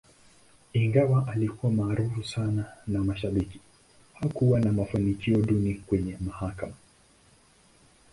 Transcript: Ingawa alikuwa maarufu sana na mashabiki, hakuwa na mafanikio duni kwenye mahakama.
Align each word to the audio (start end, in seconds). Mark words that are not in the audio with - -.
Ingawa 0.73 1.27
alikuwa 1.27 1.71
maarufu 1.73 2.23
sana 2.23 2.65
na 2.87 3.03
mashabiki, 3.03 3.59
hakuwa 4.13 4.59
na 4.59 4.71
mafanikio 4.73 5.41
duni 5.41 5.73
kwenye 5.75 6.17
mahakama. 6.19 6.73